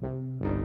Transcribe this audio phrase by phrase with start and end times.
[0.00, 0.57] Thank you.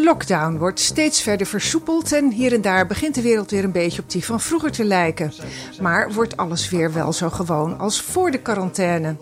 [0.00, 3.72] De lockdown wordt steeds verder versoepeld en hier en daar begint de wereld weer een
[3.72, 5.32] beetje op die van vroeger te lijken.
[5.80, 9.16] Maar wordt alles weer wel zo gewoon als voor de quarantaine?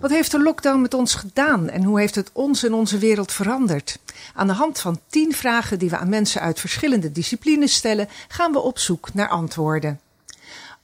[0.00, 3.32] Wat heeft de lockdown met ons gedaan en hoe heeft het ons en onze wereld
[3.32, 3.98] veranderd?
[4.34, 8.52] Aan de hand van tien vragen die we aan mensen uit verschillende disciplines stellen, gaan
[8.52, 10.00] we op zoek naar antwoorden.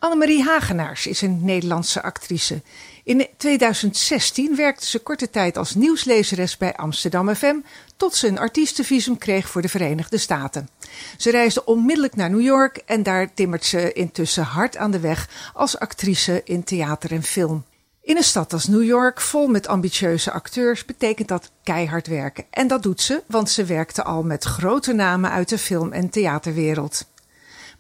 [0.01, 2.63] Annemarie Hagenaars is een Nederlandse actrice.
[3.05, 7.57] In 2016 werkte ze korte tijd als nieuwslezeres bij Amsterdam FM,
[7.97, 10.69] tot ze een artiestenvisum kreeg voor de Verenigde Staten.
[11.17, 15.29] Ze reisde onmiddellijk naar New York en daar timmert ze intussen hard aan de weg
[15.55, 17.65] als actrice in theater en film.
[18.03, 22.45] In een stad als New York, vol met ambitieuze acteurs, betekent dat keihard werken.
[22.51, 26.11] En dat doet ze, want ze werkte al met grote namen uit de film- en
[26.11, 27.07] theaterwereld.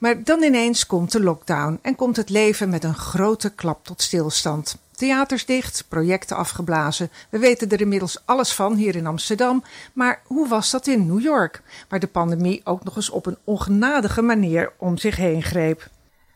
[0.00, 4.02] Maar dan ineens komt de lockdown en komt het leven met een grote klap tot
[4.02, 4.88] stilstand.
[4.96, 7.10] Theaters dicht, projecten afgeblazen.
[7.30, 9.62] We weten er inmiddels alles van hier in Amsterdam.
[9.92, 13.38] Maar hoe was dat in New York, waar de pandemie ook nog eens op een
[13.44, 15.88] ongenadige manier om zich heen greep?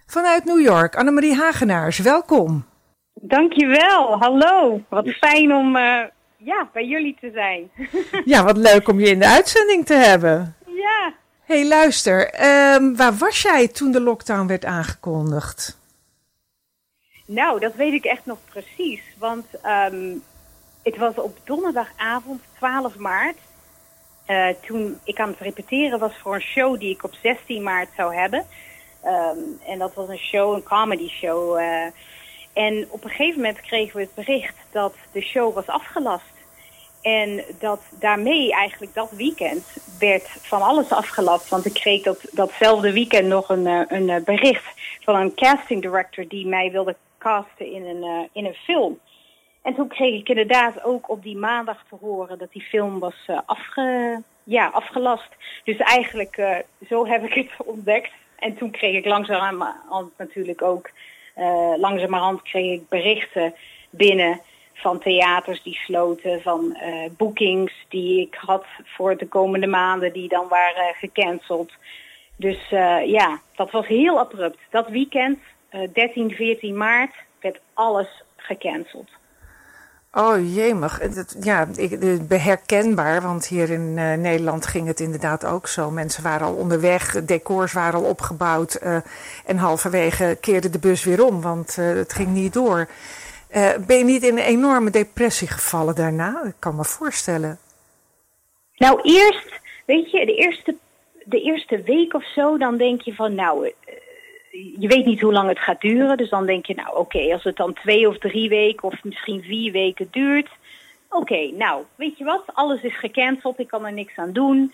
[0.06, 2.64] Vanuit New York, Annemarie Hagenaars, welkom.
[3.14, 4.80] Dankjewel, hallo.
[4.88, 6.00] Wat fijn om uh,
[6.36, 7.70] ja, bij jullie te zijn.
[8.32, 10.56] ja, wat leuk om je in de uitzending te hebben.
[10.66, 11.14] Ja.
[11.44, 15.78] Hey, luister, um, waar was jij toen de lockdown werd aangekondigd?
[17.26, 19.02] Nou, dat weet ik echt nog precies.
[19.18, 19.46] Want
[19.92, 20.22] um,
[20.82, 23.36] het was op donderdagavond 12 maart.
[24.26, 27.88] Uh, toen ik aan het repeteren was voor een show die ik op 16 maart
[27.96, 28.46] zou hebben.
[29.04, 31.58] Um, en dat was een show, een comedy show.
[31.58, 31.86] Uh,
[32.52, 36.33] en op een gegeven moment kregen we het bericht dat de show was afgelast.
[37.04, 41.48] En dat daarmee eigenlijk dat weekend werd van alles afgelast.
[41.48, 46.28] Want ik kreeg dat, datzelfde weekend nog een, uh, een bericht van een casting director
[46.28, 48.98] die mij wilde casten in een, uh, in een film.
[49.62, 53.26] En toen kreeg ik inderdaad ook op die maandag te horen dat die film was
[53.30, 55.28] uh, afge, ja, afgelast.
[55.64, 56.56] Dus eigenlijk, uh,
[56.88, 58.12] zo heb ik het ontdekt.
[58.38, 60.90] En toen kreeg ik langzamerhand natuurlijk ook,
[61.76, 63.54] langzamerhand kreeg ik berichten
[63.90, 64.40] binnen
[64.74, 66.76] van theaters die sloten, van
[67.16, 71.72] boekings die ik had voor de komende maanden die dan waren gecanceld.
[72.36, 72.68] Dus
[73.04, 74.58] ja, dat was heel abrupt.
[74.70, 75.38] Dat weekend
[75.92, 79.08] 13, eh, 14 maart werd alles gecanceld.
[80.16, 81.00] Oh jemig,
[81.40, 81.68] ja,
[82.28, 85.90] herkenbaar, want hier in uh, Nederland ging het inderdaad ook zo.
[85.90, 88.96] Mensen waren al onderweg, decors waren al opgebouwd uh,
[89.44, 92.88] en halverwege keerde de bus weer om, want uh, het ging niet door.
[93.86, 96.42] Ben je niet in een enorme depressie gevallen daarna?
[96.44, 97.58] Ik kan me voorstellen.
[98.76, 100.76] Nou, eerst, weet je, de eerste,
[101.24, 103.72] de eerste week of zo, dan denk je van, nou,
[104.78, 106.16] je weet niet hoe lang het gaat duren.
[106.16, 109.42] Dus dan denk je, nou oké, als het dan twee of drie weken of misschien
[109.42, 110.48] vier weken duurt.
[111.08, 112.42] Oké, nou, weet je wat?
[112.46, 114.72] Alles is gecanceld, ik kan er niks aan doen.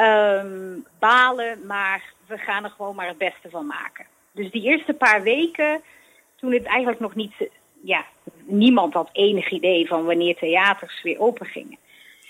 [0.00, 4.06] Um, balen, maar we gaan er gewoon maar het beste van maken.
[4.32, 5.80] Dus die eerste paar weken,
[6.36, 7.32] toen het eigenlijk nog niet...
[7.82, 8.04] Ja,
[8.44, 11.78] niemand had enig idee van wanneer theaters weer open gingen.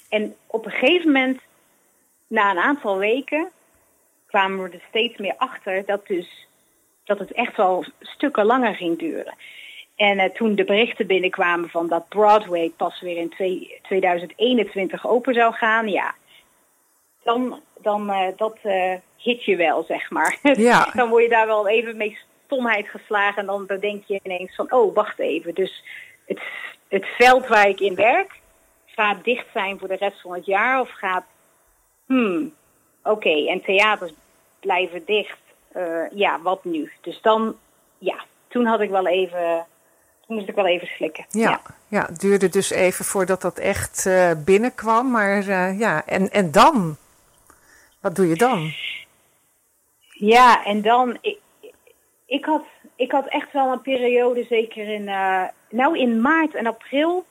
[0.09, 1.41] En op een gegeven moment,
[2.27, 3.51] na een aantal weken,
[4.27, 6.47] kwamen we er steeds meer achter dat dus
[7.05, 9.35] dat het echt wel stukken langer ging duren.
[9.97, 15.35] En uh, toen de berichten binnenkwamen van dat Broadway pas weer in twee, 2021 open
[15.35, 16.15] zou gaan, ja,
[17.23, 20.39] dan, dan uh, dat uh, hit je wel, zeg maar.
[20.43, 20.91] Ja.
[20.95, 24.55] dan word je daar wel even mee stomheid geslagen en dan, dan denk je ineens
[24.55, 25.55] van, oh, wacht even.
[25.55, 25.85] Dus
[26.27, 26.41] het,
[26.89, 28.41] het veld waar ik in werk
[28.87, 31.25] gaat dicht zijn voor de rest van het jaar of gaat,
[32.07, 32.55] hmm,
[33.03, 34.13] oké, okay, en theaters
[34.61, 35.39] blijven dicht
[35.77, 36.93] uh, ja, wat nu?
[37.01, 37.57] Dus dan,
[37.99, 39.67] ja, toen had ik wel even,
[40.27, 41.27] toen moest ik wel even slikken.
[41.29, 41.61] Ja, ja.
[41.89, 45.11] ja het duurde dus even voordat dat echt uh, binnenkwam.
[45.11, 46.97] Maar uh, ja, en, en dan?
[48.01, 48.73] Wat doe je dan?
[50.11, 51.39] Ja, en dan, ik,
[52.29, 52.65] ik, had,
[52.97, 55.05] ik had echt wel een periode, zeker in,
[55.71, 57.25] nou in maart en april.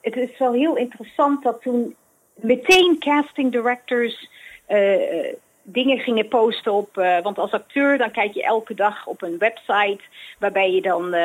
[0.00, 1.96] Het is wel heel interessant dat toen
[2.34, 4.28] meteen casting directors
[5.62, 6.96] dingen gingen posten op.
[6.96, 10.00] Uh, want als acteur dan kijk je elke dag op een website
[10.38, 11.16] waarbij je dan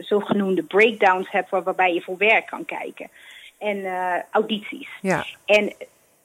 [0.00, 3.08] zogenoemde breakdowns hebt waarbij je voor werk kan kijken.
[3.58, 3.84] En
[4.30, 4.88] audities.
[5.00, 5.24] Ja.
[5.44, 5.72] En,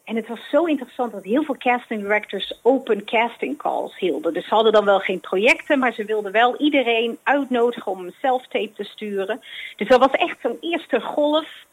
[0.08, 4.34] en het was zo interessant dat heel veel casting directors open casting calls hielden.
[4.34, 8.16] Dus ze hadden dan wel geen projecten, maar ze wilden wel iedereen uitnodigen om een
[8.22, 9.42] self-tape te sturen.
[9.76, 11.66] Dus dat was echt zo'n eerste golf.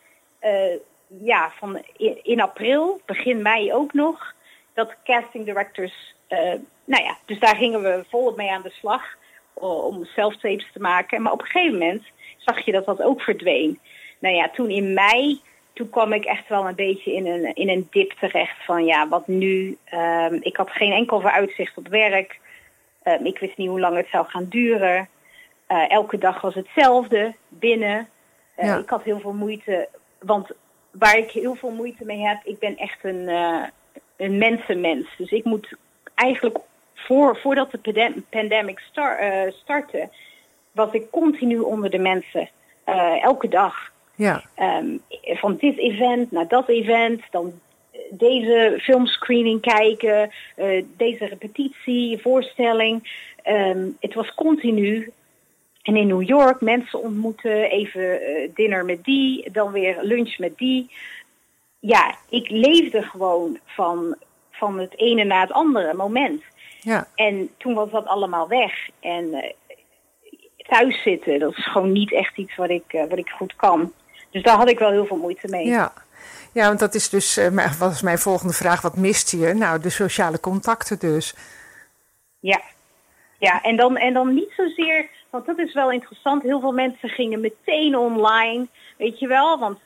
[1.07, 1.83] ja, van
[2.23, 4.35] in, april, begin mei ook nog
[4.73, 6.39] dat casting directors, uh,
[6.85, 9.03] nou ja, dus daar gingen we volop mee aan de slag
[9.55, 11.23] om self-tapes te maken.
[11.23, 12.05] Maar op een gegeven moment
[12.37, 13.79] zag je dat dat ook verdween.
[14.19, 15.41] Nou ja, toen in mei,
[15.75, 19.09] toen kwam ik echt wel een beetje in een, in een dip terecht van ja,
[19.09, 19.79] wat nu?
[19.94, 22.41] Um, ik had geen enkel vooruitzicht op werk.
[23.05, 25.09] Um, ik wist niet hoe lang het zou gaan duren.
[25.69, 28.09] Uh, elke dag was hetzelfde binnen.
[28.59, 28.79] Uh, ja.
[28.79, 29.88] Ik had heel veel moeite,
[30.19, 30.50] want
[30.91, 33.62] waar ik heel veel moeite mee heb, ik ben echt een, uh,
[34.17, 35.17] een mensenmens.
[35.17, 35.77] Dus ik moet
[36.15, 36.59] eigenlijk
[36.94, 39.19] voor, voordat de pandemic star,
[39.53, 40.09] startte,
[40.73, 42.49] was ik continu onder de mensen.
[43.20, 43.93] Elke dag.
[44.15, 44.45] Ja.
[44.59, 47.53] Um, van dit event naar dat event, dan
[48.11, 53.23] deze filmscreening kijken, uh, deze repetitie, voorstelling.
[53.47, 55.13] Um, het was continu.
[55.83, 58.21] En in New York mensen ontmoeten, even
[58.55, 60.91] dinner met die, dan weer lunch met die.
[61.79, 64.17] Ja, ik leefde gewoon van,
[64.51, 66.43] van het ene naar het andere moment.
[66.81, 67.09] Ja.
[67.15, 68.89] En toen was dat allemaal weg.
[69.01, 69.43] En uh,
[70.57, 73.93] thuis zitten, dat is gewoon niet echt iets wat ik, uh, wat ik goed kan.
[74.35, 75.67] Dus daar had ik wel heel veel moeite mee.
[75.67, 75.93] Ja,
[76.53, 79.55] ja want dat is dus, uh, was mijn volgende vraag, wat miste je?
[79.55, 81.35] Nou, de sociale contacten dus.
[82.41, 82.61] Ja,
[83.39, 86.43] ja en, dan, en dan niet zozeer, want dat is wel interessant.
[86.43, 88.67] Heel veel mensen gingen meteen online,
[88.97, 89.59] weet je wel.
[89.59, 89.79] Want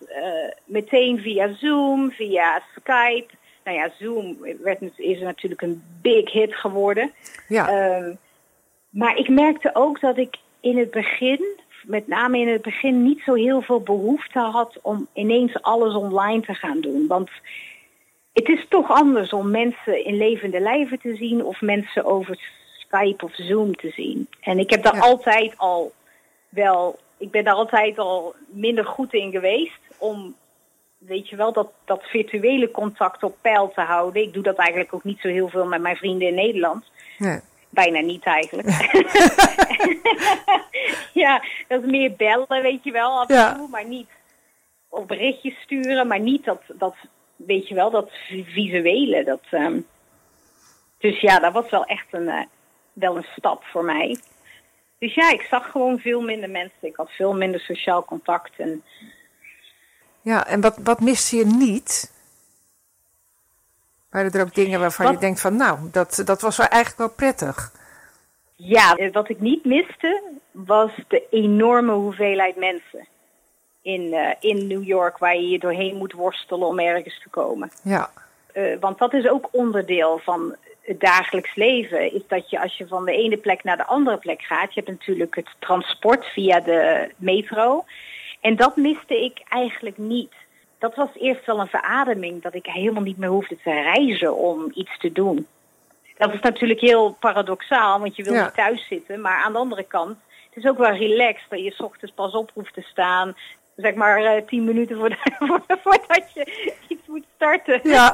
[0.64, 3.36] meteen via Zoom, via Skype
[3.68, 7.12] nou ja, Zoom werd, is natuurlijk een big hit geworden.
[7.48, 7.96] Ja.
[7.96, 8.18] Um,
[8.90, 11.46] maar ik merkte ook dat ik in het begin,
[11.88, 16.40] met name in het begin, niet zo heel veel behoefte had om ineens alles online
[16.40, 17.06] te gaan doen.
[17.06, 17.30] Want
[18.32, 22.38] het is toch anders om mensen in levende lijven te zien of mensen over
[22.78, 24.28] Skype of Zoom te zien.
[24.40, 25.00] En ik heb daar ja.
[25.00, 25.92] altijd al
[26.48, 30.34] wel, ik ben daar altijd al minder goed in geweest om
[30.98, 34.22] weet je wel, dat, dat virtuele contact op peil te houden.
[34.22, 36.84] Ik doe dat eigenlijk ook niet zo heel veel met mijn vrienden in Nederland.
[37.18, 37.40] Nee.
[37.84, 38.68] Bijna niet eigenlijk.
[41.24, 43.54] ja, dat is meer bellen, weet je wel, af en ja.
[43.54, 44.08] toe, maar niet
[44.88, 46.94] of berichtjes sturen, maar niet dat, dat
[47.36, 48.10] weet je wel, dat
[48.44, 49.24] visuele.
[49.24, 49.86] Dat, um...
[50.98, 52.42] Dus ja, dat was wel echt een, uh,
[52.92, 54.18] wel een stap voor mij.
[54.98, 56.88] Dus ja, ik zag gewoon veel minder mensen.
[56.88, 58.50] Ik had veel minder sociaal contact.
[58.56, 58.82] En
[60.20, 62.12] ja, en wat, wat miste je niet?
[64.10, 65.14] Waren er ook dingen waarvan wat?
[65.14, 67.72] je denkt van, nou, dat, dat was wel eigenlijk wel prettig?
[68.56, 73.06] Ja, wat ik niet miste was de enorme hoeveelheid mensen
[73.82, 77.70] in, uh, in New York waar je je doorheen moet worstelen om ergens te komen.
[77.82, 78.10] Ja.
[78.54, 82.12] Uh, want dat is ook onderdeel van het dagelijks leven.
[82.12, 84.80] Is dat je als je van de ene plek naar de andere plek gaat, je
[84.84, 87.84] hebt natuurlijk het transport via de metro.
[88.40, 90.32] En dat miste ik eigenlijk niet.
[90.78, 94.70] Dat was eerst wel een verademing dat ik helemaal niet meer hoefde te reizen om
[94.74, 95.46] iets te doen.
[96.18, 98.44] Dat is natuurlijk heel paradoxaal, want je wil Ja.
[98.44, 99.20] niet thuis zitten.
[99.20, 100.16] Maar aan de andere kant,
[100.48, 103.36] het is ook wel relaxed dat je 's ochtends pas op hoeft te staan.
[103.76, 105.18] Zeg maar eh, tien minuten voordat,
[105.84, 107.80] voordat je iets moet starten.
[107.82, 108.12] Ja.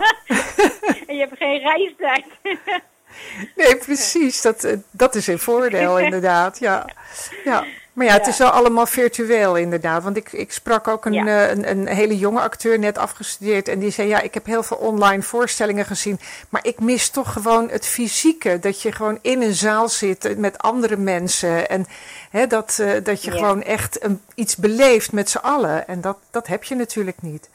[1.06, 2.24] en je hebt geen reistijd.
[3.56, 4.42] Nee, precies.
[4.42, 6.58] Dat, eh, dat is een voordeel, inderdaad.
[6.58, 6.84] Ja.
[7.44, 7.64] Ja.
[7.94, 8.30] Maar ja, het Ja.
[8.30, 10.02] is wel allemaal virtueel, inderdaad.
[10.02, 11.26] Want ik, ik sprak ook een, Ja.
[11.46, 13.68] eh, een, een hele jonge acteur, net afgestudeerd.
[13.68, 16.18] En die zei: Ja, ik heb heel veel online voorstellingen gezien.
[16.48, 18.58] Maar ik mis toch gewoon het fysieke.
[18.58, 21.68] Dat je gewoon in een zaal zit met andere mensen.
[21.68, 21.86] En
[22.30, 23.36] hè, dat, eh, dat je Ja.
[23.38, 25.88] gewoon echt een, iets beleeft met z'n allen.
[25.88, 27.50] En dat, dat heb je natuurlijk niet.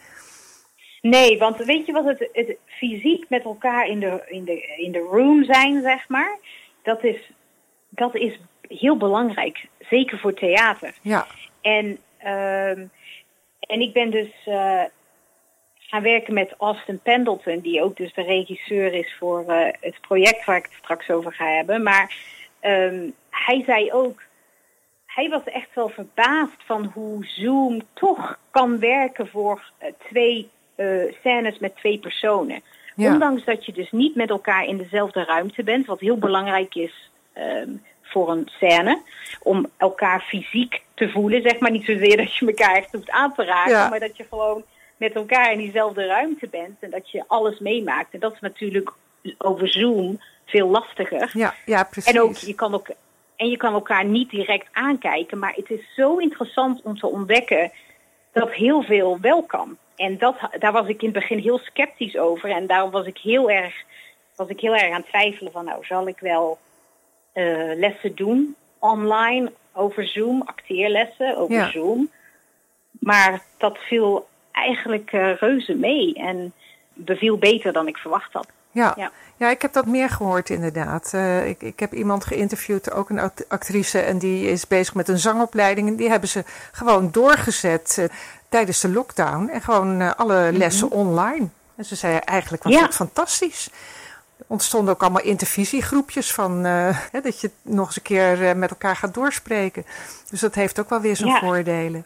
[1.02, 4.92] Nee, want weet je wat het, het fysiek met elkaar in de, in, de, in
[4.92, 6.38] de room zijn, zeg maar,
[6.84, 7.32] dat is,
[7.90, 8.40] dat is
[8.78, 9.68] heel belangrijk.
[9.90, 10.94] Zeker voor theater.
[11.02, 11.28] Ja,
[11.62, 12.86] En, ehm,
[13.60, 14.84] en ik ben dus eh,
[15.78, 20.46] gaan werken met Austin Pendleton, die ook dus de regisseur is voor eh, het project
[20.46, 21.84] waar ik het straks over ga hebben.
[21.84, 22.16] Maar
[22.60, 24.22] ehm, hij zei ook,
[25.06, 30.50] hij was echt wel verbaasd van hoe Zoom toch kan werken voor eh, twee
[31.22, 32.62] scènes met twee personen.
[32.96, 33.14] Ja.
[33.14, 37.10] Ondanks dat je dus niet met elkaar in dezelfde ruimte bent, wat heel belangrijk is
[37.34, 37.70] ehm,
[38.10, 39.02] voor een scène.
[39.42, 41.72] Om elkaar fysiek te voelen, zeg maar.
[41.72, 43.90] Niet zozeer dat je elkaar echt hoeft aan te raken, Ja.
[43.90, 44.64] maar dat je gewoon
[44.98, 48.14] met elkaar in diezelfde ruimte bent en dat je alles meemaakt.
[48.14, 48.94] En dat is natuurlijk
[49.38, 51.30] over Zoom veel lastiger.
[51.34, 52.14] ja, ja precies.
[52.14, 52.88] En ook, je kan ook,
[53.36, 57.72] en je kan elkaar niet direct aankijken, maar het is zo interessant om te ontdekken
[58.34, 59.78] dat heel veel wel kan.
[59.96, 62.50] En dat, daar was ik in het begin heel sceptisch over.
[62.50, 63.76] En daarom was ik heel erg,
[64.36, 66.58] was ik heel erg aan het twijfelen van, nou, zal ik wel
[67.76, 71.72] lessen doen online over Zoom, acteerlessen over Ja.
[71.72, 72.10] Zoom.
[72.92, 76.54] Maar dat viel eigenlijk eh, reuze mee en
[76.94, 78.48] beviel beter dan ik verwacht had.
[78.72, 78.94] Ja.
[78.98, 79.12] ja.
[79.38, 81.12] Ja, ik heb dat meer gehoord inderdaad.
[81.16, 85.18] Uh, ik, ik heb iemand geïnterviewd, ook een actrice, en die is bezig met een
[85.18, 85.88] zangopleiding.
[85.88, 88.06] En die hebben ze gewoon doorgezet uh,
[88.50, 89.48] tijdens de lockdown.
[89.48, 91.08] En gewoon uh, alle lessen mm -hmm.
[91.08, 91.48] online.
[91.76, 92.82] En ze zei eigenlijk was ja.
[92.82, 93.70] het fantastisch.
[94.50, 99.14] Ontstonden ook allemaal intervisiegroepjes van hè, dat je nog eens een keer met elkaar gaat
[99.14, 99.86] doorspreken.
[100.30, 101.40] Dus dat heeft ook wel weer zijn ja.
[101.40, 102.06] voordelen.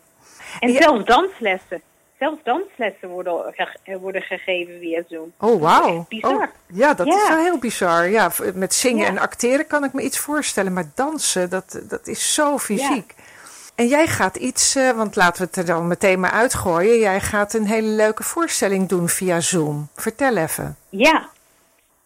[0.59, 1.81] En, en zelfs danslessen
[2.23, 5.31] zelfs danslessen worden, ge worden gegeven via Zoom.
[5.39, 6.05] Oh, wauw.
[6.09, 6.33] Bizar.
[6.33, 8.09] Oh, ja, dat is wel heel bizar.
[8.09, 12.33] Ja, met zingen en acteren kan ik me iets voorstellen, maar dansen, dat, dat is
[12.33, 13.13] zo fysiek.
[13.75, 16.99] En jij gaat iets, uh, want laten we het er dan meteen maar uitgooien.
[16.99, 19.87] Jij gaat een hele leuke voorstelling doen via Zoom.
[19.95, 20.77] Vertel even.
[20.89, 21.29] Ja,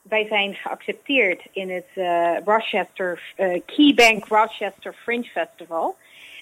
[0.09, 5.95] wij zijn geaccepteerd in het uh, Rochester, uh, Keybank Rochester Fringe Festival.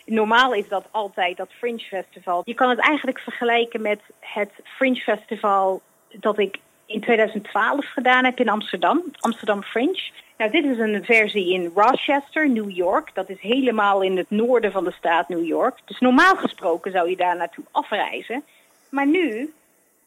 [0.06, 2.42] Normaal is dat altijd dat Fringe Festival.
[2.46, 8.40] Je kan het eigenlijk vergelijken met het Fringe Festival dat ik in 2012 gedaan heb
[8.40, 9.04] in Amsterdam.
[9.20, 10.12] Amsterdam Fringe.
[10.38, 13.10] Nou, dit is een versie in Rochester, New York.
[13.14, 15.80] Dat is helemaal in het noorden van de staat New York.
[15.86, 18.44] Dus normaal gesproken zou je daar naartoe afreizen.
[18.90, 19.54] Maar nu,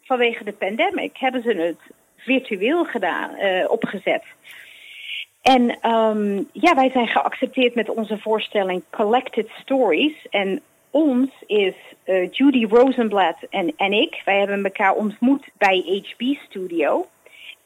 [0.02, 1.80] vanwege de pandemic, hebben ze het
[2.18, 4.22] virtueel gedaan, uh, opgezet.
[5.42, 10.26] En um, ja, wij zijn geaccepteerd met onze voorstelling Collected Stories.
[10.30, 10.60] En
[10.90, 14.22] ons is uh, Judy Rosenblatt en, en ik.
[14.24, 17.06] Wij hebben elkaar ontmoet bij HB Studio.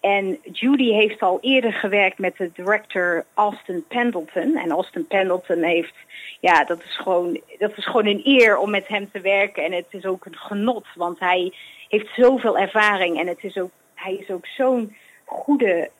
[0.02, 4.56] En Judy heeft al eerder gewerkt met de director Austin Pendleton.
[4.56, 5.94] En Austin Pendleton heeft,
[6.40, 9.64] ja, dat is gewoon, dat is gewoon een eer om met hem te werken.
[9.64, 11.52] En het is ook een genot, want hij
[11.88, 13.20] heeft zoveel ervaring.
[13.20, 13.70] En het is ook,
[14.02, 15.90] hij is ook zo'n goede,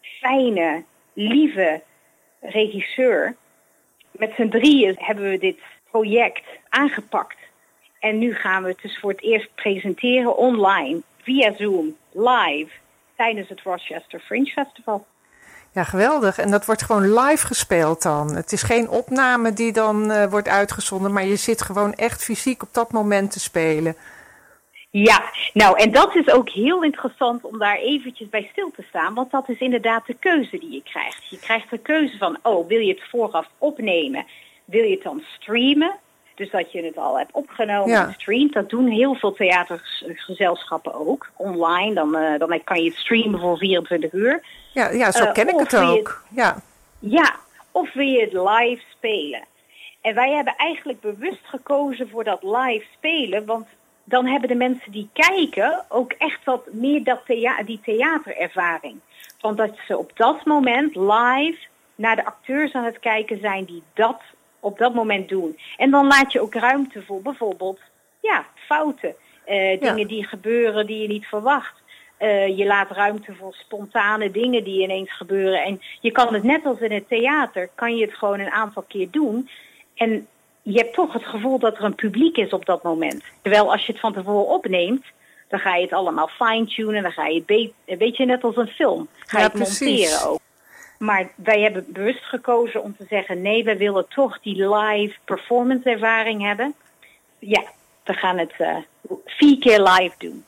[0.00, 1.82] fijne, lieve
[2.40, 3.36] regisseur.
[4.10, 5.58] Met z'n drieën hebben we dit
[5.90, 7.36] project aangepakt.
[7.98, 12.70] En nu gaan we het dus voor het eerst presenteren online, via Zoom, live,
[13.16, 15.06] tijdens het Rochester Fringe Festival.
[15.72, 16.38] Ja, geweldig.
[16.38, 18.34] En dat wordt gewoon live gespeeld dan.
[18.34, 22.62] Het is geen opname die dan uh, wordt uitgezonden, maar je zit gewoon echt fysiek
[22.62, 23.96] op dat moment te spelen.
[24.94, 25.22] Ja,
[25.52, 29.30] nou en dat is ook heel interessant om daar eventjes bij stil te staan, want
[29.30, 31.28] dat is inderdaad de keuze die je krijgt.
[31.28, 34.26] Je krijgt de keuze van, oh, wil je het vooraf opnemen?
[34.64, 35.96] Wil je het dan streamen?
[36.34, 38.06] Dus dat je het al hebt opgenomen ja.
[38.06, 38.52] en streamt.
[38.52, 41.30] Dat doen heel veel theatergezelschappen ook.
[41.36, 44.42] Online, dan, uh, dan kan je het streamen voor 24 uur.
[44.72, 46.22] Ja, ja zo uh, ken ik het ook.
[46.28, 46.62] Het, ja.
[46.98, 47.36] ja,
[47.70, 49.42] of wil je het live spelen?
[50.00, 53.66] En wij hebben eigenlijk bewust gekozen voor dat live spelen, want
[54.04, 59.00] dan hebben de mensen die kijken ook echt wat meer dat thea die theaterervaring.
[59.40, 61.58] Want dat ze op dat moment live
[61.94, 64.20] naar de acteurs aan het kijken zijn die dat
[64.60, 65.58] op dat moment doen.
[65.76, 67.80] En dan laat je ook ruimte voor bijvoorbeeld
[68.20, 69.14] ja, fouten.
[69.46, 70.06] Uh, dingen ja.
[70.06, 71.82] die gebeuren die je niet verwacht.
[72.18, 75.62] Uh, je laat ruimte voor spontane dingen die ineens gebeuren.
[75.64, 78.84] En je kan het net als in het theater, kan je het gewoon een aantal
[78.88, 79.48] keer doen.
[79.94, 80.26] En
[80.62, 83.24] je hebt toch het gevoel dat er een publiek is op dat moment.
[83.42, 85.04] Terwijl als je het van tevoren opneemt,
[85.48, 87.02] dan ga je het allemaal fine-tunen.
[87.02, 89.08] Dan ga je het een beetje net als een film.
[89.18, 90.40] Ga je ja, het monteren ook.
[90.98, 95.90] Maar wij hebben bewust gekozen om te zeggen: nee, we willen toch die live performance
[95.90, 96.74] ervaring hebben.
[97.38, 97.62] Ja,
[98.04, 98.76] we gaan het uh,
[99.24, 100.44] vier keer live doen.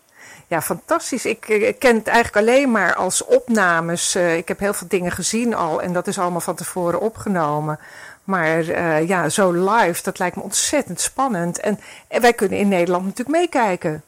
[0.48, 1.26] Ja, fantastisch.
[1.26, 4.16] Ik, ik, ken het eigenlijk alleen maar als opnames.
[4.16, 7.78] Uh, ik heb heel veel dingen gezien al en dat is allemaal van tevoren opgenomen.
[8.24, 11.60] Maar uh, ja, zo live, dat lijkt me ontzettend spannend.
[11.60, 11.78] En,
[12.08, 14.02] en wij kunnen in Nederland natuurlijk meekijken.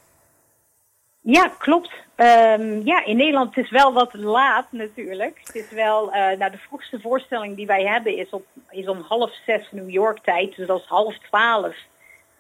[1.21, 1.91] Ja, klopt.
[2.17, 5.41] Um, ja, in Nederland het is wel wat laat natuurlijk.
[5.45, 9.05] Het is wel, uh, nou de vroegste voorstelling die wij hebben is, op, is om
[9.09, 10.57] half zes New York tijd.
[10.57, 11.75] Dus dat is half twaalf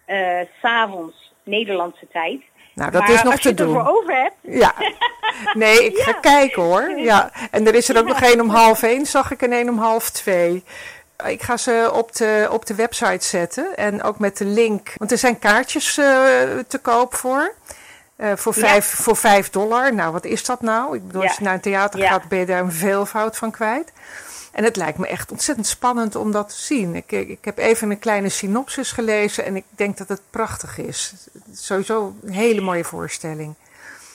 [0.06, 2.40] uh, s'avonds Nederlandse tijd.
[2.75, 3.68] Nou, dat maar is nog als te je doen.
[3.68, 4.37] het ervoor over hebt.
[4.40, 4.75] Ja.
[5.54, 6.99] Nee, ik ga kijken hoor.
[6.99, 7.30] Ja.
[7.50, 9.78] En er is er ook nog één om half één, zag ik, en één om
[9.78, 10.64] half twee.
[11.25, 14.92] Ik ga ze op de, op de website zetten en ook met de link.
[14.96, 16.04] Want er zijn kaartjes eh,
[16.68, 17.52] te koop voor.
[18.16, 18.61] Eh, voor, Ja.
[18.61, 19.94] vijf, voor vijf dollar.
[19.94, 20.96] Nou, wat is dat nou?
[20.96, 21.28] Ik bedoel, Ja.
[21.28, 22.11] als je naar een theater Ja.
[22.11, 23.92] gaat, ben je daar een veelvoud van kwijt.
[24.52, 26.94] En het lijkt me echt ontzettend spannend om dat te zien.
[26.94, 30.78] Ik, ik, ik heb even een kleine synopsis gelezen en ik denk dat het prachtig
[30.78, 31.12] is.
[31.54, 33.54] Sowieso een hele mooie voorstelling.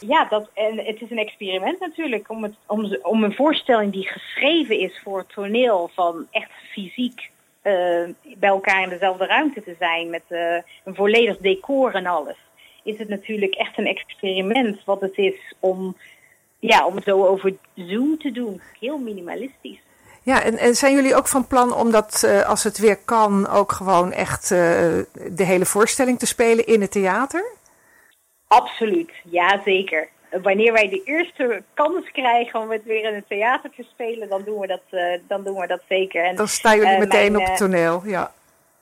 [0.07, 4.07] Ja, dat, en het is een experiment natuurlijk om, het, om, om een voorstelling die
[4.07, 7.29] geschreven is voor het toneel van echt fysiek
[7.61, 8.03] eh,
[8.37, 12.37] bij elkaar in dezelfde ruimte te zijn met eh, een volledig decor en alles.
[12.83, 15.97] Is het natuurlijk echt een experiment wat het is om,
[16.59, 18.61] ja, om zo over Zoom te doen.
[18.79, 19.81] Heel minimalistisch.
[20.23, 23.47] Ja, en, en zijn jullie ook van plan om dat, eh, als het weer kan,
[23.47, 25.05] ook gewoon echt de
[25.35, 27.59] hele voorstelling te spelen in het theater?
[28.51, 30.09] Absoluut, ja zeker.
[30.41, 34.43] wanneer wij de eerste kans krijgen om het weer in het theater te spelen, dan
[34.43, 36.25] doen we dat, uh, dan doen we dat zeker.
[36.25, 38.31] En, dan staan jullie meteen op het toneel, ja.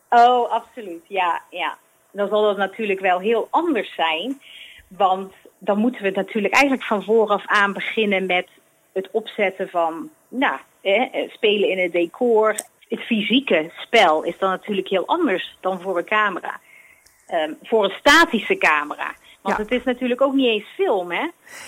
[0.09, 1.77] Oh, absoluut, ja, ja.
[2.11, 4.41] Dan zal dat natuurlijk wel heel anders zijn,
[4.88, 8.47] want dan moeten we natuurlijk eigenlijk van vooraf aan beginnen met
[8.93, 12.55] het opzetten van, nou, eh, spelen in het decor.
[12.88, 16.59] Het fysieke spel is dan natuurlijk heel anders dan voor een camera.
[17.31, 19.13] Um, voor een statische camera.
[19.41, 21.27] Want het is natuurlijk ook niet eens film, hè?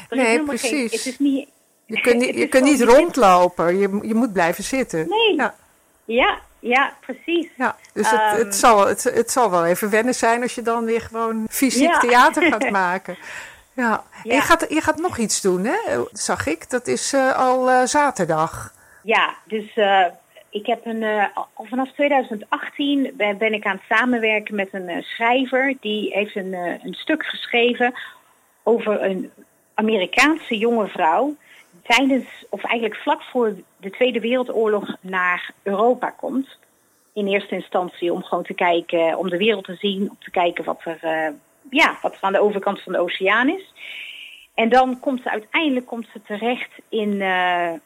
[0.09, 0.69] Er nee, precies.
[0.69, 1.49] Geen, het is niet,
[1.85, 5.09] je kunt niet, je kunt niet rondlopen, je, je moet blijven zitten.
[5.09, 5.35] Nee.
[5.35, 5.55] Ja,
[6.05, 7.47] ja, ja precies.
[7.55, 10.61] Ja, dus het, het, ehm, zal, het, het zal wel even wennen zijn als je
[10.61, 13.17] dan weer gewoon fysiek theater gaat maken.
[13.73, 14.03] Ja.
[14.23, 14.33] ja.
[14.35, 16.03] je, gaat, je gaat nog iets doen, hè?
[16.11, 16.69] Zag ik.
[16.69, 18.73] Dat is uh, al uh, zaterdag.
[19.03, 20.05] Ja, dus uh,
[20.51, 25.01] ik heb een, uh, al vanaf 2018 ben, ik aan het samenwerken met een uh,
[25.01, 25.75] schrijver.
[25.79, 27.93] Die heeft een, uh, een stuk geschreven
[28.63, 29.31] over een
[29.73, 31.35] Amerikaanse jonge vrouw.
[31.83, 36.47] Tijdens, of eigenlijk vlak voor de Tweede Wereldoorlog naar Europa komt.
[37.13, 40.63] In eerste instantie om gewoon te kijken, om de wereld te zien, om te kijken
[40.63, 41.33] wat er,
[41.69, 43.73] ja, wat er aan de overkant van de oceaan is.
[44.53, 47.21] En dan komt ze uiteindelijk komt ze terecht in,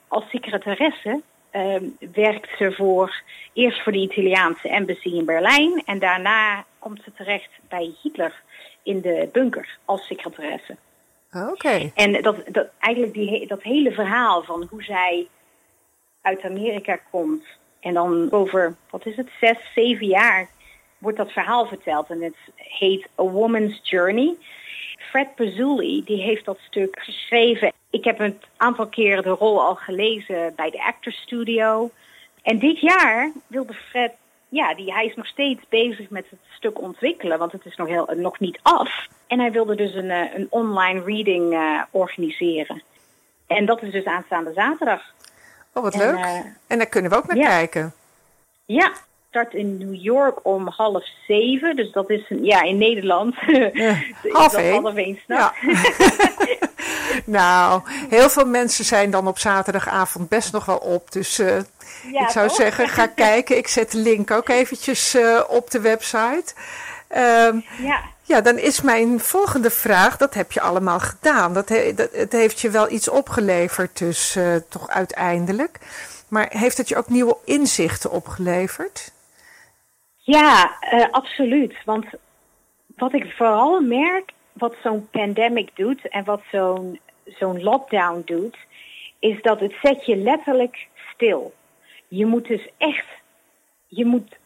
[0.08, 1.22] als secretaresse
[1.56, 1.76] uh,
[2.14, 3.22] werkt ze voor,
[3.54, 8.42] eerst voor de Italiaanse embassy in Berlijn en daarna komt ze terecht bij Hitler
[8.84, 10.76] in de bunker als secretaresse.
[11.32, 11.92] Oké.
[11.96, 15.28] En dat, dat, eigenlijk die, dat hele verhaal van hoe zij
[16.22, 17.46] uit Amerika komt
[17.80, 20.50] en dan over, wat is het, zes, zeven jaar
[20.98, 24.36] wordt dat verhaal verteld en het heet A Woman's Journey.
[24.98, 27.74] Fred Pazzulli, die heeft dat stuk geschreven.
[27.96, 31.92] Ik heb een aantal keren de rol al gelezen bij de Actors Studio.
[32.42, 34.12] En dit jaar wilde Fred,
[34.50, 37.88] ja, die, hij is nog steeds bezig met het stuk ontwikkelen, want het is nog,
[37.88, 39.08] heel, nog niet af.
[39.28, 42.82] En hij wilde dus een, eh, een online reading uh, organiseren.
[43.48, 45.02] En dat is dus aanstaande zaterdag.
[45.74, 46.16] Oh, wat leuk.
[46.16, 47.48] Uh, en daar kunnen we ook naar ja.
[47.48, 47.94] kijken.
[48.66, 48.92] Ja,
[49.30, 51.76] start in New York om half zeven.
[51.76, 53.36] Dus dat is ja, in Nederland.
[53.74, 53.96] Ja,
[54.32, 54.54] half
[54.96, 55.20] één.
[55.28, 55.54] Ja.
[57.40, 61.12] nou, heel veel mensen zijn dan op zaterdagavond best nog wel op.
[61.12, 61.48] Dus uh,
[62.12, 62.58] ja, ik zou toch?
[62.58, 63.58] zeggen, ga kijken.
[63.58, 66.54] Ik zet de link ook eventjes uh, op de website.
[67.18, 68.02] Um, ja.
[68.28, 71.54] Ja, dan is mijn volgende vraag, dat heb je allemaal gedaan.
[71.54, 75.80] Dat, he, dat het heeft je wel iets opgeleverd dus uh, toch uiteindelijk.
[76.28, 79.12] Maar heeft het je ook nieuwe inzichten opgeleverd?
[80.18, 81.76] Ja, uh, absoluut.
[81.86, 82.06] Want
[82.96, 88.58] wat ik vooral merk, wat zo'n pandemic doet en wat zo'n zo'n lockdown doet,
[89.20, 91.54] is dat het zet je letterlijk stil.
[92.08, 93.08] Je moet dus echt,
[93.88, 94.38] je moet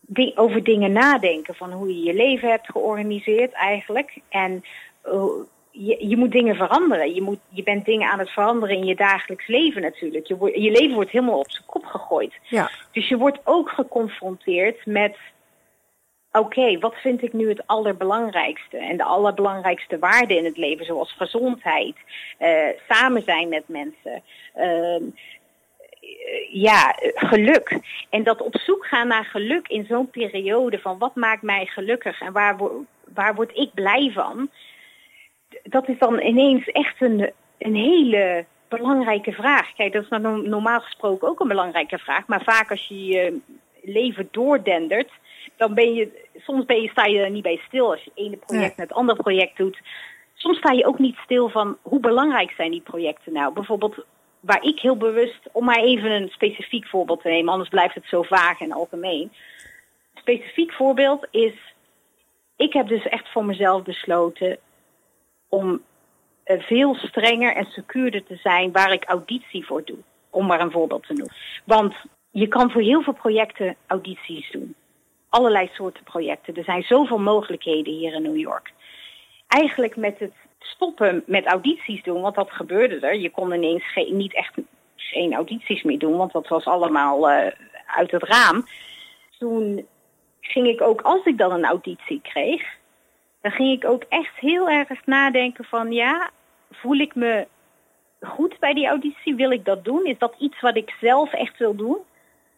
[0.00, 4.18] di over dingen nadenken van hoe je je leven hebt georganiseerd eigenlijk.
[4.28, 4.64] En
[5.06, 5.24] uh,
[5.70, 7.14] je, je moet dingen veranderen.
[7.14, 10.26] Je, moet, je bent dingen aan het veranderen in je dagelijks leven natuurlijk.
[10.26, 12.34] Je, je leven wordt helemaal op zijn kop gegooid.
[12.42, 12.70] Ja.
[12.92, 15.16] Dus je wordt ook geconfronteerd met...
[16.32, 18.76] Oké, wat vind ik nu het allerbelangrijkste?
[18.76, 21.96] En de allerbelangrijkste waarden in het leven, zoals gezondheid,
[22.40, 24.22] uh, samen zijn met mensen,
[24.56, 25.02] uh,
[26.52, 27.80] ja, geluk.
[28.10, 32.20] En dat op zoek gaan naar geluk in zo'n periode van wat maakt mij gelukkig
[32.20, 32.56] en waar,
[33.14, 34.50] waar word ik blij van?
[35.62, 39.74] dat is dan ineens echt een, een hele belangrijke vraag.
[39.74, 42.26] Kijk, dat is nou normaal gesproken ook een belangrijke vraag.
[42.26, 43.40] Maar vaak als je je
[43.82, 45.10] leven doordendert,
[45.62, 48.24] dan ben je, soms ben je, sta je er niet bij stil als je het
[48.24, 49.80] ene project met het andere project doet.
[50.34, 53.52] Soms sta je ook niet stil van hoe belangrijk zijn die projecten nou.
[53.52, 54.04] Bijvoorbeeld
[54.40, 58.06] waar ik heel bewust, om maar even een specifiek voorbeeld te nemen, anders blijft het
[58.06, 59.22] zo vaag en algemeen.
[59.22, 61.54] Een specifiek voorbeeld is,
[62.56, 64.58] ik heb dus echt voor mezelf besloten,
[65.48, 65.82] om
[66.46, 69.98] uh, veel strenger en secuurder te zijn waar ik auditie voor doe.
[70.30, 71.34] Om maar een voorbeeld te noemen.
[71.64, 71.94] Want
[72.30, 74.74] je kan voor heel veel projecten audities doen.
[75.32, 76.54] Allerlei soorten projecten.
[76.54, 78.72] Er zijn zoveel mogelijkheden hier in New York.
[79.48, 83.16] Eigenlijk met het stoppen met audities doen, want dat gebeurde er.
[83.16, 84.54] Je kon ineens geen, niet echt
[84.96, 87.46] geen audities meer doen, want dat was allemaal uh,
[87.86, 88.66] uit het raam.
[89.38, 89.86] Toen
[90.40, 92.62] ging ik ook, als ik dan een auditie kreeg,
[93.40, 96.30] dan ging ik ook echt heel erg nadenken van ja,
[96.70, 97.46] voel ik me
[98.20, 99.34] goed bij die auditie?
[99.34, 100.04] Wil ik dat doen?
[100.04, 101.98] Is dat iets wat ik zelf echt wil doen?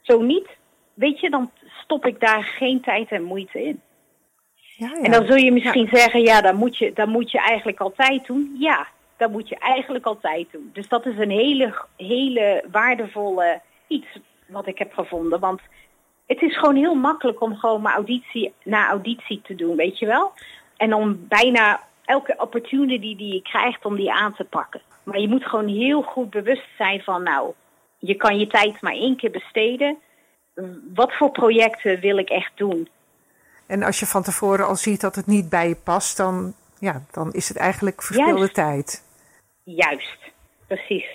[0.01, 0.49] Zo niet,
[0.95, 1.51] weet je, dan
[1.83, 3.81] stop ik daar geen tijd en moeite in.
[4.55, 5.03] Ja, ja.
[5.03, 5.97] En dan zul je misschien ja.
[5.97, 8.57] zeggen, ja, dan moet, je, dan moet je eigenlijk altijd doen.
[8.59, 10.71] Ja, dat moet je eigenlijk altijd doen.
[10.73, 14.07] Dus dat is een hele, hele waardevolle iets
[14.47, 15.41] wat ik heb gevonden.
[15.41, 15.61] Want
[16.27, 20.07] het is gewoon heel makkelijk om gewoon maar auditie na auditie te doen, weet je
[20.07, 20.33] wel?
[20.77, 24.81] En om bijna elke opportunity die je krijgt om die aan te pakken.
[25.03, 27.53] Maar je moet gewoon heel goed bewust zijn van, nou,
[27.99, 29.99] je kan je tijd maar één keer besteden.
[30.95, 32.89] Wat voor projecten wil ik echt doen?
[33.67, 37.03] En als je van tevoren al ziet dat het niet bij je past, dan, ja,
[37.11, 39.03] dan is het eigenlijk verspilde tijd.
[39.65, 40.19] Juist,
[40.67, 41.07] precies.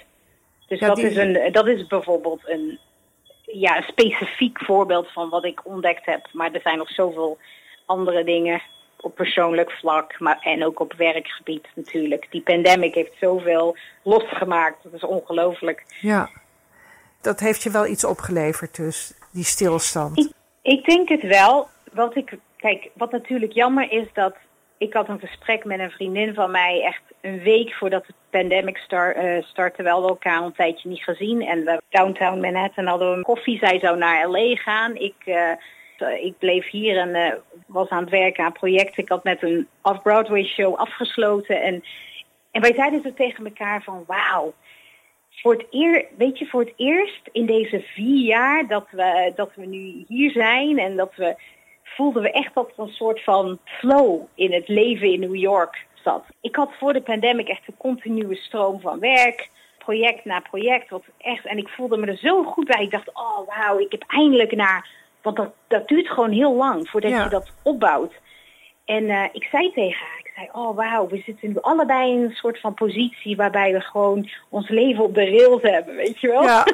[0.67, 2.79] Dus dat, is een, dat is bijvoorbeeld een,
[3.41, 6.27] ja, een specifiek voorbeeld van wat ik ontdekt heb.
[6.31, 7.37] Maar er zijn nog zoveel
[7.85, 8.61] andere dingen
[9.01, 12.27] op persoonlijk vlak, maar, en ook op werkgebied natuurlijk.
[12.29, 14.83] Die pandemic heeft zoveel losgemaakt.
[14.83, 15.83] Dat is ongelooflijk.
[16.01, 16.29] Ja,
[17.21, 20.17] dat heeft je wel iets opgeleverd dus, die stilstand.
[20.17, 21.67] Ik, ik denk het wel.
[21.91, 24.35] Wat ik, kijk, wat natuurlijk jammer is dat
[24.77, 28.77] ik had een gesprek met een vriendin van mij echt een week voordat de pandemic
[28.77, 29.83] start, uh, startte.
[29.83, 31.41] Wel elkaar een tijdje niet gezien.
[31.41, 33.57] En we downtown Manhattan hadden we een koffie.
[33.57, 34.55] Zij zou naar L.A.
[34.55, 34.95] gaan.
[34.95, 39.03] Ik, uh, ik bleef hier en was aan het werken aan projecten.
[39.03, 41.61] Ik had net een off-Broadway show afgesloten.
[41.61, 41.83] En,
[42.51, 44.53] en wij zeiden zo tegen elkaar van wauw.
[45.41, 49.51] Voor het, eer, weet je, voor het eerst in deze vier jaar dat we, dat
[49.55, 51.35] we nu hier zijn en dat we
[51.83, 55.85] voelden we echt dat er een soort van flow in het leven in New York
[56.03, 56.23] zat.
[56.41, 60.89] Ik had voor de pandemic echt een continue stroom van werk, project na project.
[60.89, 62.83] Wat echt, en ik voelde me er zo goed bij.
[62.83, 64.89] Ik dacht, oh wauw, ik heb eindelijk naar...
[65.21, 68.13] Want dat, dat duurt gewoon heel lang voordat je dat opbouwt.
[68.85, 72.35] En uh, ik zei tegen haar, zei, oh wauw, we zitten nu allebei in een
[72.35, 76.43] soort van positie waarbij we gewoon ons leven op de rails hebben, weet je wel?
[76.43, 76.65] Ja.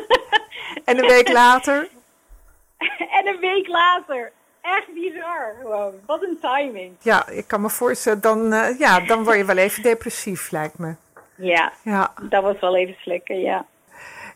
[0.86, 1.89] En een week later?
[3.17, 5.93] en een week later echt bizar gewoon.
[6.06, 6.95] Wat een timing.
[7.01, 10.78] Ja, ik kan me voorstellen, dan, uh, ja, dan word je wel even depressief, lijkt
[10.78, 10.95] me.
[11.36, 13.65] Ja, ja, dat was wel even slikken, ja.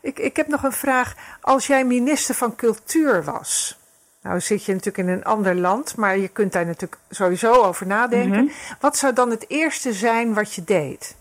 [0.02, 1.16] Ik, ik heb nog een vraag.
[1.42, 3.79] Als jij minister van Cultuur was,
[4.22, 7.88] nou zit je natuurlijk in een ander land, maar je kunt daar natuurlijk sowieso over
[7.88, 8.42] nadenken.
[8.42, 8.78] Mm -hmm.
[8.80, 11.18] Wat zou dan het eerste zijn wat je deed?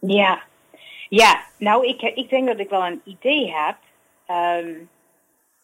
[0.00, 0.42] Ja,
[1.08, 3.76] ja nou ik, ik denk dat ik wel een idee heb.
[4.28, 4.88] Um,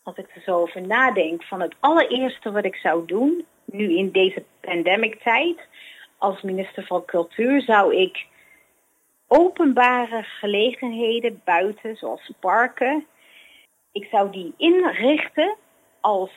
[0.04, 4.10] als ik er zo over nadenk, van het allereerste wat ik zou doen, nu in
[4.10, 5.58] deze pandemic tijd,
[6.18, 8.26] als minister van Cultuur, zou ik
[9.26, 13.06] openbare gelegenheden buiten, zoals parken,
[13.94, 15.56] ik zou die inrichten
[16.00, 16.30] als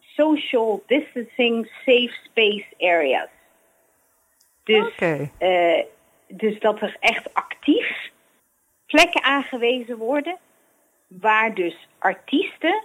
[0.00, 3.28] social distancing safe space areas.
[4.64, 5.30] Dus, okay.
[5.38, 5.84] uh,
[6.28, 8.10] dus dat er echt actief
[8.86, 10.36] plekken aangewezen worden
[11.06, 12.82] waar dus artiesten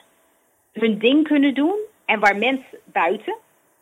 [0.72, 3.36] hun ding kunnen doen en waar mensen buiten,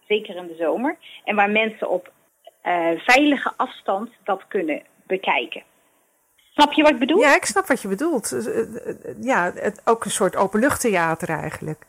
[0.07, 2.11] zeker in de zomer, en waar mensen op
[2.63, 5.63] uh, veilige afstand dat kunnen bekijken.
[6.53, 7.19] Snap je wat ik bedoel?
[7.19, 8.35] Ja, ik snap wat je bedoelt.
[9.19, 11.85] Ja, het, ook een soort openluchttheater eigenlijk.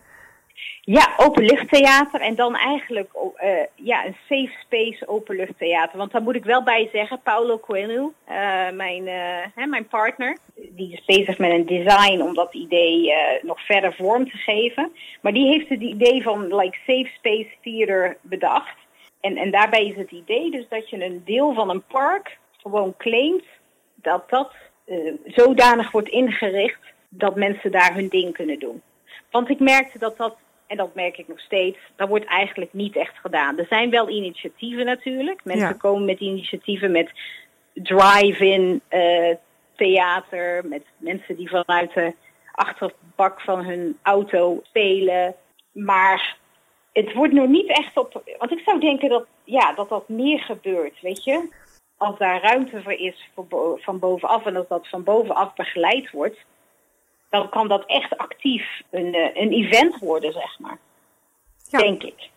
[0.80, 5.98] Ja, openluchttheater en dan eigenlijk uh, ja, een safe space openluchttheater.
[5.98, 10.36] Want daar moet ik wel bij zeggen, Paulo Coelho, uh, mijn, uh, hè, mijn partner,
[10.54, 14.92] die is bezig met een design om dat idee nog verder vorm te geven.
[15.20, 18.76] Maar die heeft het idee van like safe space theater bedacht.
[19.20, 22.94] En, en daarbij is het idee dus dat je een deel van een park gewoon
[22.96, 23.44] claimt
[24.04, 24.52] dat dat
[25.24, 28.82] zodanig wordt ingericht dat mensen daar hun ding kunnen doen.
[29.30, 30.36] Want ik merkte dat dat
[30.66, 33.58] en dat merk ik nog steeds, dat wordt eigenlijk niet echt gedaan.
[33.58, 35.44] Er zijn wel initiatieven natuurlijk.
[35.44, 35.72] Mensen ja.
[35.72, 37.10] komen met initiatieven met
[37.74, 39.34] drive-in uh,
[39.76, 42.14] theater, met mensen die vanuit de
[42.52, 45.34] achterbak van hun auto spelen.
[45.72, 46.36] Maar
[46.92, 48.22] het wordt nog niet echt op.
[48.38, 51.48] Want ik zou denken dat ja, dat, dat meer gebeurt, weet je.
[51.96, 56.38] Als daar ruimte voor is voor van bovenaf en als dat van bovenaf begeleid wordt,
[57.30, 60.78] dan kan dat echt actief een, eh, een event worden, zeg maar.
[61.68, 61.78] Ja.
[61.78, 62.30] Denk ik.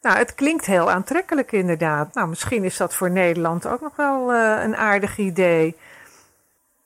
[0.00, 2.14] Nou, het klinkt heel aantrekkelijk inderdaad.
[2.14, 5.76] Nou, misschien is dat voor Nederland ook nog wel uh, een aardig idee.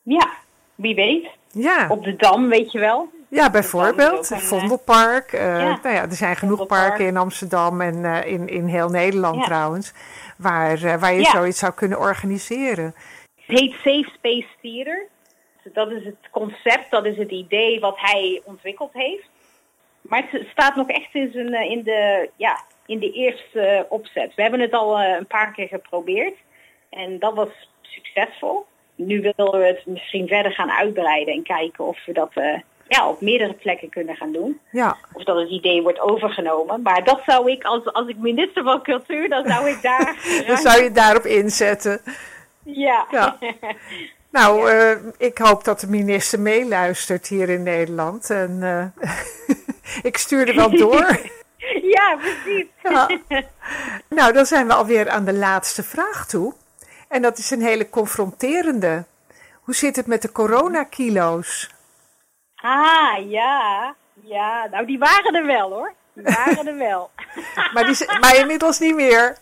[0.03, 0.31] Ja,
[0.75, 1.29] wie weet.
[1.51, 1.87] Ja.
[1.88, 3.09] Op de Dam, weet je wel.
[3.35, 4.31] Ja, bijvoorbeeld.
[4.31, 5.33] Een, Vondelpark.
[5.33, 5.79] Uh, ja.
[5.83, 9.45] Nou ja, er zijn genoeg parken in Amsterdam en uh, in, in heel Nederland ja.
[9.45, 9.92] trouwens.
[10.38, 12.95] Waar, waar je zoiets zou kunnen organiseren.
[13.47, 15.11] Het heet Safe Space Theater
[15.73, 19.31] dat is het concept, dat is het idee wat hij ontwikkeld heeft.
[20.01, 24.35] Maar het staat nog echt in, zijn, eh, in, de, ja, in de eerste opzet.
[24.35, 26.35] We hebben het al eh, een paar keer geprobeerd
[26.90, 28.66] en dat was succesvol.
[28.95, 32.33] Nu willen we het misschien verder gaan uitbreiden en kijken of we dat
[32.92, 34.61] ja, op meerdere plekken kunnen gaan doen.
[34.70, 34.96] Ja.
[35.12, 36.83] Of dat het idee wordt overgenomen.
[36.83, 40.16] Maar dat zou ik, als, als ik minister van Cultuur, dan zou ik daar...
[40.46, 42.00] dan zou je daarop inzetten.
[42.62, 43.07] Ja.
[43.11, 43.37] ja.
[44.31, 44.92] Nou, ja.
[44.92, 48.31] uh, ik hoop dat de minister meeluistert hier in Nederland.
[48.31, 49.07] En uh,
[50.09, 51.20] ik stuur er wel door.
[51.83, 52.66] ja, precies.
[54.09, 56.55] Nou, dan zijn we alweer aan de laatste vraag toe.
[57.09, 59.05] En dat is een hele confronterende.
[59.52, 61.70] Hoe zit het met de coronakilo's?
[62.62, 63.94] Ah, ja.
[64.22, 65.92] Ja, nou die waren er wel hoor.
[66.12, 67.11] Die waren er wel.
[67.75, 69.37] maar, die, maar inmiddels niet meer.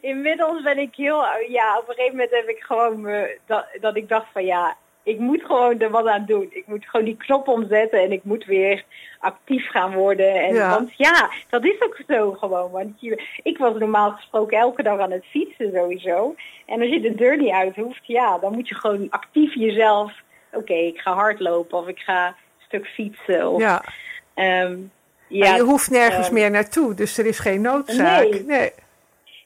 [0.00, 1.24] Inmiddels ben ik heel...
[1.48, 3.00] Ja, op een gegeven moment heb ik gewoon...
[3.00, 4.76] Me, dat, dat ik dacht van ja,
[5.08, 6.48] ik moet gewoon er wat aan doen.
[6.50, 8.84] Ik moet gewoon die knop omzetten en ik moet weer
[9.18, 10.34] actief gaan worden.
[10.34, 10.70] En, ja.
[10.70, 12.70] Want ja, dat is ook zo gewoon.
[12.70, 16.34] Want je, ik was normaal gesproken elke dag aan het fietsen sowieso.
[16.66, 20.12] En als je de deur niet uit hoeft, ja, dan moet je gewoon actief jezelf...
[20.52, 22.34] Oké, ik ga hardlopen of ik ga een
[22.66, 23.48] stuk fietsen.
[23.48, 23.84] Of, ja.
[24.34, 24.92] Um,
[25.28, 28.30] ja, je hoeft nergens um, meer naartoe, dus er is geen noodzaak.
[28.30, 28.44] Nee.
[28.44, 28.72] nee.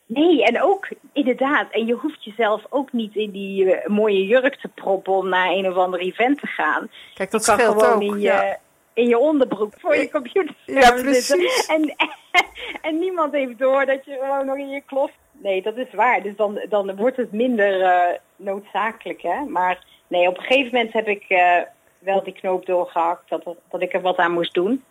[0.07, 1.71] Nee, en ook inderdaad.
[1.71, 5.51] En je hoeft jezelf ook niet in die uh, mooie jurk te proppen om naar
[5.51, 6.91] een of ander event te gaan.
[7.15, 8.03] Kijk, dat je kan scheelt gewoon ook.
[8.03, 8.59] in je, ja.
[8.93, 11.67] in je onderbroek voor je computer ja, precies.
[11.67, 12.45] En, en,
[12.83, 15.11] en, niemand heeft door dat je gewoon nog in je klof...
[15.33, 16.23] Nee, dat is waar.
[16.23, 19.45] Dus dan, dan wordt het minder uh, noodzakelijk, hè.
[19.45, 21.57] Maar nee, op een gegeven moment heb ik uh,
[21.99, 24.85] wel die knoop doorgehakt dat, dat ik er wat aan moest doen.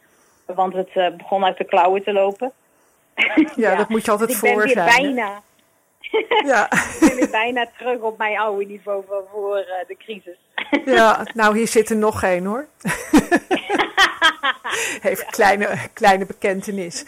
[0.46, 2.52] Want het begon uit de klauwen te lopen.
[3.16, 5.02] Ja, ja, dat moet je altijd dus voor ik ben zijn.
[5.02, 5.42] weer bijna.
[6.46, 6.72] Ja.
[6.94, 10.38] ik ben weer bijna terug op mijn oude niveau van voor uh, de crisis.
[10.86, 12.68] Ja, nou hier zit er nog één hoor.
[15.02, 17.06] Even kleine, kleine bekentenis.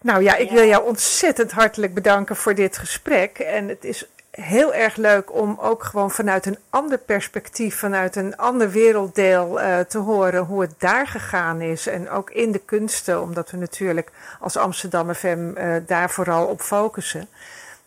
[0.00, 3.38] Nou ja, ik wil jou ontzettend hartelijk bedanken voor dit gesprek.
[3.38, 4.06] En het is
[4.40, 9.78] heel erg leuk om ook gewoon vanuit een ander perspectief, vanuit een ander werelddeel uh,
[9.78, 11.86] te horen hoe het daar gegaan is.
[11.86, 16.60] En ook in de kunsten, omdat we natuurlijk als Amsterdam FM uh, daar vooral op
[16.60, 17.28] focussen.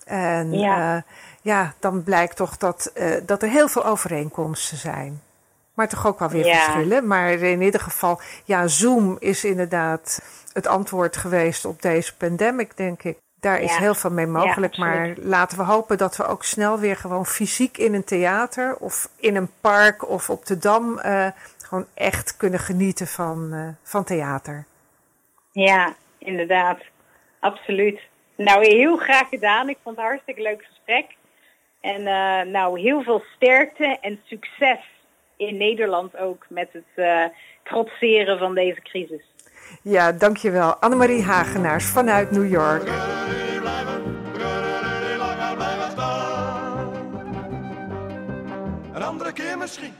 [0.06, 1.02] En ja, uh,
[1.42, 2.92] ja dan blijkt toch dat,
[3.26, 5.22] dat er heel veel overeenkomsten zijn.
[5.74, 6.64] Maar toch ook wel weer ja.
[6.64, 7.08] verschillen.
[7.08, 10.22] Maar in ieder geval, ja, Zoom is inderdaad
[10.54, 13.18] het antwoord geweest op deze pandemic, denk ik.
[13.42, 13.80] Daar is Ja.
[13.80, 14.74] heel veel mee mogelijk.
[14.74, 18.76] Ja, maar laten we hopen dat we ook snel weer gewoon fysiek in een theater
[18.76, 21.28] of in een park of op de dam eh,
[21.64, 24.66] gewoon echt kunnen genieten van, eh, van theater.
[25.52, 26.80] Ja, inderdaad.
[27.40, 28.00] Absoluut.
[28.36, 29.70] Nou, heel graag gedaan.
[29.70, 31.06] Ik vond het een hartstikke leuk gesprek.
[31.82, 34.80] En eh, nou, heel veel sterkte en succes
[35.38, 37.30] in Nederland ook met het
[37.64, 39.31] trotseren van deze crisis.
[39.84, 40.76] Ja, dankjewel.
[40.76, 42.88] Annemarie Hagenaars vanuit New York.
[48.94, 49.94] Een andere keer misschien.